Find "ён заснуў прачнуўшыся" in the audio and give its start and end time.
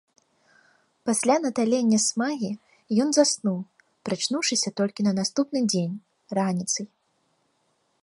3.05-4.69